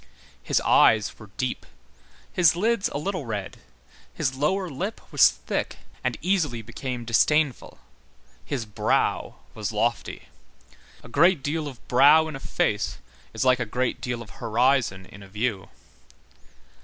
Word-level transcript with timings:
His 0.41 0.59
eyes 0.61 1.19
were 1.19 1.29
deep, 1.37 1.63
his 2.33 2.55
lids 2.55 2.87
a 2.89 2.97
little 2.97 3.27
red, 3.27 3.57
his 4.11 4.33
lower 4.33 4.67
lip 4.67 4.99
was 5.11 5.29
thick 5.29 5.75
and 6.03 6.17
easily 6.23 6.63
became 6.63 7.05
disdainful, 7.05 7.77
his 8.43 8.65
brow 8.65 9.35
was 9.53 9.71
lofty. 9.71 10.23
A 11.03 11.07
great 11.07 11.43
deal 11.43 11.67
of 11.67 11.87
brow 11.87 12.27
in 12.27 12.35
a 12.35 12.39
face 12.39 12.97
is 13.35 13.45
like 13.45 13.59
a 13.59 13.63
great 13.67 14.01
deal 14.01 14.23
of 14.23 14.31
horizon 14.31 15.05
in 15.05 15.21
a 15.21 15.27
view. 15.27 15.69